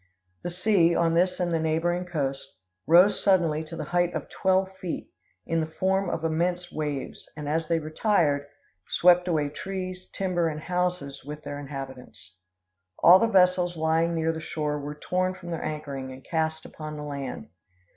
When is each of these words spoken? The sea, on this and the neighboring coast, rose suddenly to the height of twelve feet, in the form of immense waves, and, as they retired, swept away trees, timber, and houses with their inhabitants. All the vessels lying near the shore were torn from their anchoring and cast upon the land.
The 0.41 0.49
sea, 0.49 0.95
on 0.95 1.13
this 1.13 1.39
and 1.39 1.53
the 1.53 1.59
neighboring 1.59 2.05
coast, 2.05 2.53
rose 2.87 3.19
suddenly 3.23 3.63
to 3.65 3.75
the 3.75 3.83
height 3.93 4.15
of 4.15 4.29
twelve 4.29 4.75
feet, 4.79 5.11
in 5.45 5.59
the 5.59 5.67
form 5.79 6.09
of 6.09 6.23
immense 6.25 6.71
waves, 6.71 7.29
and, 7.37 7.47
as 7.47 7.67
they 7.67 7.77
retired, 7.77 8.47
swept 8.87 9.27
away 9.27 9.49
trees, 9.49 10.09
timber, 10.11 10.47
and 10.47 10.59
houses 10.61 11.23
with 11.23 11.43
their 11.43 11.59
inhabitants. 11.59 12.35
All 12.97 13.19
the 13.19 13.27
vessels 13.27 13.77
lying 13.77 14.15
near 14.15 14.31
the 14.31 14.41
shore 14.41 14.79
were 14.79 14.95
torn 14.95 15.35
from 15.35 15.51
their 15.51 15.63
anchoring 15.63 16.11
and 16.11 16.23
cast 16.25 16.65
upon 16.65 16.97
the 16.97 17.03
land. 17.03 17.49